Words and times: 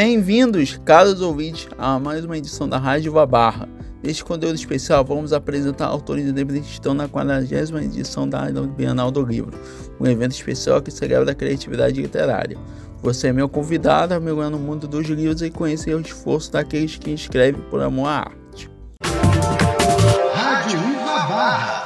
Bem-vindos, 0.00 0.80
caros 0.84 1.20
ouvintes, 1.20 1.66
a 1.76 1.98
mais 1.98 2.24
uma 2.24 2.38
edição 2.38 2.68
da 2.68 2.78
Rádio 2.78 3.12
Barra. 3.26 3.68
Neste 4.00 4.24
conteúdo 4.24 4.54
especial, 4.54 5.04
vamos 5.04 5.32
apresentar 5.32 5.86
autores 5.86 6.24
independentes 6.24 6.68
que 6.68 6.74
estão 6.74 6.94
na 6.94 7.08
40 7.08 7.52
edição 7.82 8.28
da 8.28 8.48
Bienal 8.48 9.10
do 9.10 9.20
Livro, 9.22 9.58
um 9.98 10.06
evento 10.06 10.30
especial 10.30 10.80
que 10.80 10.92
celebra 10.92 11.32
a 11.32 11.34
criatividade 11.34 12.00
literária. 12.00 12.56
Você 13.02 13.26
é 13.26 13.32
meu 13.32 13.48
convidado 13.48 14.14
a 14.14 14.20
mergulhar 14.20 14.52
no 14.52 14.58
mundo 14.60 14.86
dos 14.86 15.04
livros 15.08 15.42
e 15.42 15.50
conhecer 15.50 15.96
o 15.96 16.00
esforço 16.00 16.52
daqueles 16.52 16.96
que 16.96 17.10
escrevem 17.10 17.60
por 17.62 17.82
amor 17.82 18.06
à 18.06 18.18
arte. 18.18 18.70
Rádio 19.02 20.78
Barra. 21.04 21.77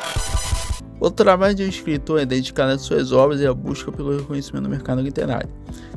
O 1.04 1.10
trabalho 1.10 1.52
de 1.52 1.64
um 1.64 1.68
escritor 1.68 2.20
é 2.20 2.24
dedicado 2.24 2.70
às 2.70 2.82
suas 2.82 3.10
obras 3.10 3.40
e 3.40 3.46
à 3.46 3.52
busca 3.52 3.90
pelo 3.90 4.16
reconhecimento 4.18 4.62
no 4.62 4.68
mercado 4.68 5.02
literário. 5.02 5.48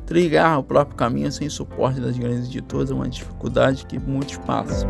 Trilhar 0.03 0.57
o 0.57 0.63
próprio 0.63 0.97
caminho 0.97 1.31
sem 1.31 1.47
suporte 1.47 2.01
das 2.01 2.17
grandes 2.17 2.47
editoras 2.47 2.89
é 2.89 2.93
uma 2.95 3.07
dificuldade 3.07 3.85
que 3.85 3.99
muitos 3.99 4.37
passam. 4.37 4.89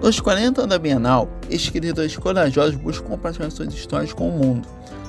Nos 0.00 0.20
40 0.20 0.60
anos 0.60 0.70
da 0.70 0.78
Bienal, 0.78 1.28
escritores 1.50 2.16
corajosos 2.16 2.76
buscam 2.76 3.08
compartilhar 3.08 3.50
suas 3.50 3.74
histórias 3.74 4.12
com 4.12 4.28
o 4.28 4.32
mundo. 4.32 4.68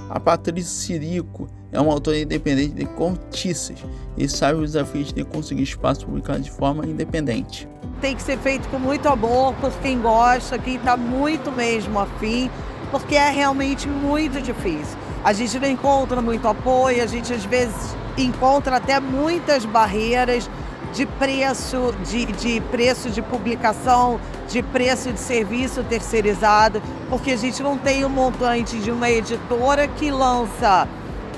A 0.09 0.19
Patrícia 0.19 0.71
Sirico 0.71 1.47
é 1.71 1.79
uma 1.79 1.91
autora 1.91 2.17
independente 2.17 2.73
de 2.73 2.85
cortiças 2.85 3.77
e 4.17 4.27
sabe 4.27 4.61
os 4.61 4.71
desafios 4.71 5.11
de 5.11 5.23
conseguir 5.25 5.63
espaço 5.63 6.05
publicado 6.05 6.39
de 6.39 6.49
forma 6.49 6.85
independente. 6.85 7.67
Tem 7.99 8.15
que 8.15 8.21
ser 8.21 8.37
feito 8.37 8.69
com 8.69 8.79
muito 8.79 9.07
amor, 9.07 9.53
por 9.55 9.71
quem 9.79 9.99
gosta, 9.99 10.57
quem 10.57 10.75
está 10.75 10.95
muito 10.95 11.51
mesmo 11.51 11.99
afim, 11.99 12.49
porque 12.89 13.15
é 13.15 13.29
realmente 13.29 13.87
muito 13.87 14.41
difícil. 14.41 14.97
A 15.23 15.33
gente 15.33 15.59
não 15.59 15.69
encontra 15.69 16.21
muito 16.21 16.47
apoio, 16.47 17.03
a 17.03 17.07
gente 17.07 17.33
às 17.33 17.43
vezes 17.43 17.95
encontra 18.17 18.77
até 18.77 18.99
muitas 18.99 19.65
barreiras 19.65 20.49
de 20.93 21.05
preço, 21.05 21.93
de, 22.03 22.25
de 22.25 22.61
preço 22.61 23.09
de 23.09 23.21
publicação, 23.21 24.19
de 24.47 24.61
preço 24.61 25.11
de 25.11 25.19
serviço 25.19 25.83
terceirizado, 25.83 26.81
porque 27.09 27.31
a 27.31 27.37
gente 27.37 27.61
não 27.61 27.77
tem 27.77 28.03
o 28.03 28.07
um 28.07 28.09
montante 28.09 28.77
de 28.79 28.91
uma 28.91 29.09
editora 29.09 29.87
que 29.87 30.09
lança 30.09 30.87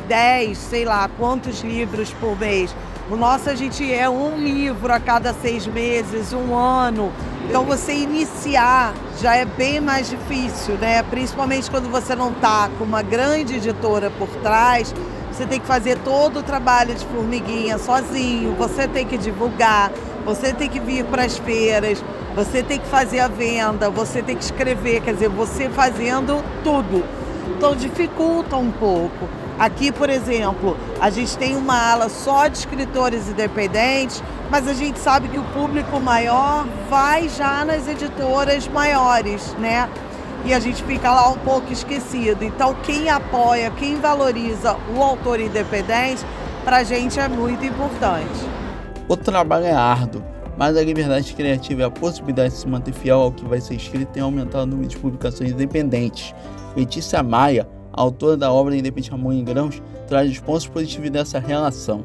10, 0.07 0.57
sei 0.57 0.85
lá, 0.85 1.09
quantos 1.17 1.61
livros 1.61 2.11
por 2.13 2.37
mês. 2.37 2.73
O 3.09 3.15
nosso 3.15 3.49
a 3.49 3.55
gente 3.55 3.91
é 3.91 4.07
um 4.07 4.37
livro 4.37 4.93
a 4.93 4.99
cada 4.99 5.33
seis 5.33 5.65
meses, 5.65 6.31
um 6.31 6.55
ano. 6.55 7.11
Então 7.47 7.63
você 7.63 7.93
iniciar 7.93 8.93
já 9.19 9.35
é 9.35 9.45
bem 9.45 9.81
mais 9.81 10.09
difícil, 10.09 10.75
né? 10.75 11.01
Principalmente 11.01 11.71
quando 11.71 11.89
você 11.89 12.15
não 12.15 12.31
está 12.31 12.69
com 12.77 12.83
uma 12.83 13.01
grande 13.01 13.55
editora 13.55 14.11
por 14.11 14.27
trás 14.43 14.93
você 15.39 15.45
tem 15.45 15.59
que 15.61 15.67
fazer 15.67 15.97
todo 15.99 16.39
o 16.39 16.43
trabalho 16.43 16.93
de 16.93 17.05
formiguinha 17.05 17.77
sozinho, 17.77 18.53
você 18.55 18.89
tem 18.89 19.05
que 19.07 19.17
divulgar, 19.17 19.89
você 20.25 20.51
tem 20.51 20.67
que 20.67 20.81
vir 20.81 21.05
para 21.05 21.23
as 21.23 21.37
feiras, 21.37 22.03
você 22.35 22.61
tem 22.61 22.77
que 22.77 22.85
fazer 22.87 23.21
a 23.21 23.29
venda, 23.29 23.89
você 23.89 24.21
tem 24.21 24.35
que 24.35 24.43
escrever, 24.43 24.99
quer 24.99 25.13
dizer, 25.13 25.29
você 25.29 25.69
fazendo 25.69 26.43
tudo. 26.61 27.05
Então 27.55 27.73
dificulta 27.73 28.57
um 28.57 28.69
pouco. 28.69 29.29
Aqui, 29.57 29.93
por 29.93 30.09
exemplo, 30.09 30.75
a 30.99 31.09
gente 31.09 31.37
tem 31.37 31.55
uma 31.55 31.89
ala 31.89 32.09
só 32.09 32.49
de 32.49 32.57
escritores 32.57 33.29
independentes, 33.29 34.21
mas 34.51 34.67
a 34.67 34.73
gente 34.73 34.99
sabe 34.99 35.29
que 35.29 35.39
o 35.39 35.43
público 35.53 36.01
maior 36.01 36.67
vai 36.89 37.29
já 37.29 37.63
nas 37.63 37.87
editoras 37.87 38.67
maiores, 38.67 39.55
né? 39.57 39.87
E 40.45 40.53
a 40.53 40.59
gente 40.59 40.83
fica 40.83 41.11
lá 41.11 41.29
um 41.29 41.37
pouco 41.37 41.71
esquecido. 41.71 42.43
Então, 42.43 42.75
quem 42.83 43.09
apoia, 43.09 43.71
quem 43.71 43.95
valoriza 43.99 44.77
o 44.95 45.01
autor 45.01 45.39
independente, 45.39 46.25
para 46.63 46.77
a 46.77 46.83
gente 46.83 47.19
é 47.19 47.27
muito 47.27 47.65
importante. 47.65 48.47
O 49.07 49.17
trabalho 49.17 49.65
é 49.65 49.73
árduo, 49.73 50.23
mas 50.57 50.77
a 50.77 50.81
liberdade 50.81 51.33
criativa 51.33 51.81
e 51.81 51.83
a 51.83 51.89
possibilidade 51.89 52.53
de 52.53 52.59
se 52.59 52.67
manter 52.67 52.93
fiel 52.93 53.19
ao 53.19 53.31
que 53.31 53.45
vai 53.45 53.59
ser 53.59 53.75
escrito 53.75 54.11
tem 54.11 54.21
aumentado 54.21 54.63
o 54.63 54.67
número 54.67 54.87
de 54.87 54.97
publicações 54.97 55.51
independentes. 55.51 56.33
Letícia 56.75 57.23
Maia, 57.23 57.67
autora 57.91 58.37
da 58.37 58.51
obra 58.51 58.75
Independente 58.75 59.13
Amor 59.13 59.33
em 59.33 59.43
Grãos, 59.43 59.81
traz 60.07 60.29
os 60.29 60.39
pontos 60.39 60.67
positivos 60.67 61.09
dessa 61.09 61.39
relação. 61.39 62.03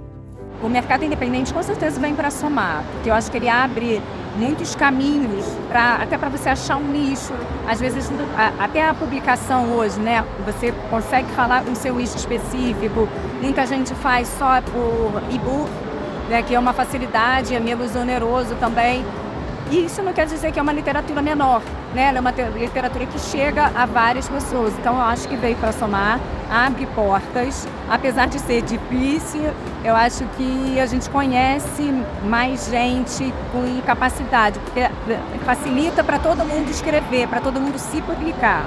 O 0.62 0.68
mercado 0.68 1.04
independente 1.04 1.52
com 1.52 1.62
certeza 1.62 2.00
vem 2.00 2.14
para 2.14 2.30
somar, 2.30 2.84
porque 2.92 3.10
eu 3.10 3.14
acho 3.14 3.30
que 3.30 3.36
ele 3.36 3.48
abre 3.48 4.00
muitos 4.36 4.74
caminhos 4.74 5.44
para 5.68 5.96
até 5.96 6.18
para 6.18 6.28
você 6.28 6.48
achar 6.48 6.76
um 6.76 6.88
nicho. 6.88 7.32
Às 7.66 7.80
vezes 7.80 8.10
até 8.58 8.86
a 8.88 8.94
publicação 8.94 9.72
hoje, 9.72 9.98
né? 10.00 10.24
Você 10.46 10.72
consegue 10.90 11.28
falar 11.32 11.64
o 11.64 11.74
seu 11.74 11.94
nicho 11.94 12.16
específico. 12.16 13.08
Muita 13.40 13.66
gente 13.66 13.94
faz 13.94 14.28
só 14.38 14.60
por 14.60 15.22
e-book, 15.30 15.70
né? 16.28 16.42
Que 16.42 16.54
é 16.54 16.58
uma 16.58 16.72
facilidade, 16.72 17.54
é 17.54 17.60
menos 17.60 17.94
oneroso 17.96 18.54
também. 18.56 19.04
E 19.70 19.86
isso 19.86 20.02
não 20.02 20.12
quer 20.12 20.26
dizer 20.26 20.52
que 20.52 20.58
é 20.58 20.62
uma 20.62 20.72
literatura 20.72 21.22
menor, 21.22 21.62
né? 21.94 22.04
Ela 22.08 22.18
é 22.18 22.20
uma 22.20 22.30
literatura 22.30 23.06
que 23.06 23.18
chega 23.18 23.72
a 23.74 23.86
várias 23.86 24.28
pessoas. 24.28 24.74
Então 24.78 24.94
eu 24.94 25.00
acho 25.02 25.26
que 25.26 25.36
veio 25.36 25.56
para 25.56 25.72
somar, 25.72 26.20
abre 26.50 26.86
portas. 26.94 27.66
Apesar 27.88 28.26
de 28.26 28.38
ser 28.40 28.62
difícil, 28.62 29.42
eu 29.82 29.96
acho 29.96 30.24
que 30.36 30.78
a 30.78 30.86
gente 30.86 31.08
conhece 31.08 31.92
mais 32.24 32.68
gente 32.68 33.32
com 33.52 33.80
capacidade, 33.82 34.58
porque 34.60 34.82
facilita 35.44 36.04
para 36.04 36.18
todo 36.18 36.44
mundo 36.44 36.70
escrever, 36.70 37.26
para 37.26 37.40
todo 37.40 37.60
mundo 37.60 37.78
se 37.78 38.02
publicar. 38.02 38.64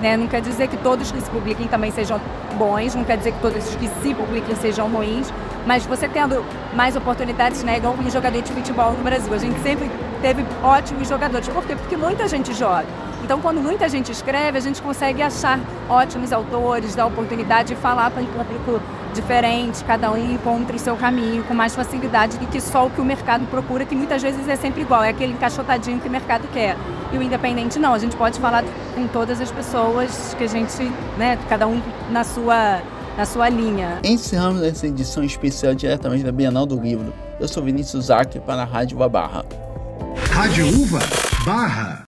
Né? 0.00 0.16
Não 0.16 0.28
quer 0.28 0.40
dizer 0.40 0.68
que 0.68 0.76
todos 0.76 1.10
que 1.10 1.20
se 1.20 1.30
publiquem 1.30 1.66
também 1.66 1.90
sejam 1.90 2.20
bons, 2.56 2.94
não 2.94 3.04
quer 3.04 3.16
dizer 3.16 3.32
que 3.32 3.40
todos 3.40 3.74
que 3.74 3.88
se 4.00 4.14
publiquem 4.14 4.54
sejam 4.56 4.88
ruins, 4.88 5.32
mas 5.66 5.84
você 5.84 6.08
tendo 6.08 6.44
mais 6.72 6.94
oportunidades, 6.96 7.64
né, 7.64 7.78
igual 7.78 7.94
um 7.94 8.10
jogador 8.10 8.40
de 8.40 8.52
futebol 8.52 8.92
no 8.92 9.02
Brasil. 9.02 9.32
A 9.34 9.38
gente 9.38 9.60
sempre 9.60 9.90
teve 10.20 10.44
ótimos 10.62 11.08
jogadores. 11.08 11.48
Por 11.48 11.64
quê? 11.64 11.74
Porque 11.76 11.96
muita 11.96 12.28
gente 12.28 12.52
joga. 12.54 12.86
Então, 13.22 13.40
quando 13.40 13.60
muita 13.60 13.88
gente 13.88 14.12
escreve, 14.12 14.58
a 14.58 14.60
gente 14.60 14.80
consegue 14.80 15.22
achar 15.22 15.58
ótimos 15.88 16.32
autores, 16.32 16.94
dar 16.94 17.06
oportunidade 17.06 17.74
de 17.74 17.76
falar 17.76 18.10
para 18.10 18.22
um 18.22 18.26
público 18.26 18.80
diferente, 19.14 19.82
cada 19.84 20.10
um 20.12 20.32
encontra 20.34 20.76
o 20.76 20.78
seu 20.78 20.96
caminho 20.96 21.42
com 21.44 21.54
mais 21.54 21.74
facilidade 21.74 22.36
do 22.38 22.46
que 22.46 22.60
só 22.60 22.86
o 22.86 22.90
que 22.90 23.00
o 23.00 23.04
mercado 23.04 23.46
procura, 23.46 23.84
que 23.84 23.96
muitas 23.96 24.22
vezes 24.22 24.46
é 24.48 24.54
sempre 24.54 24.82
igual, 24.82 25.02
é 25.02 25.08
aquele 25.08 25.32
encaixotadinho 25.32 25.98
que 25.98 26.08
o 26.08 26.10
mercado 26.10 26.46
quer. 26.52 26.76
E 27.12 27.18
o 27.18 27.22
independente 27.22 27.78
não, 27.78 27.94
a 27.94 27.98
gente 27.98 28.14
pode 28.14 28.38
falar 28.38 28.62
com 28.94 29.06
todas 29.08 29.40
as 29.40 29.50
pessoas 29.50 30.34
que 30.34 30.44
a 30.44 30.48
gente, 30.48 30.82
né, 31.16 31.38
cada 31.48 31.66
um 31.66 31.80
na 32.10 32.22
sua 32.22 32.80
na 33.16 33.26
sua 33.26 33.48
linha. 33.48 33.98
Encerramos 34.04 34.62
essa 34.62 34.86
edição 34.86 35.24
especial 35.24 35.74
diretamente 35.74 36.22
da 36.22 36.30
Bienal 36.30 36.64
do 36.64 36.80
Livro. 36.80 37.12
Eu 37.40 37.48
sou 37.48 37.64
Vinícius 37.64 38.04
Zac 38.04 38.38
para 38.38 38.62
a 38.62 38.64
Rádio 38.64 38.96
Barra. 39.08 39.44
Rádio 40.38 40.68
Uva 40.68 41.00
Barra. 41.44 42.06